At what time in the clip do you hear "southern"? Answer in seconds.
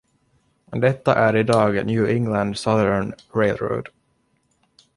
2.57-3.13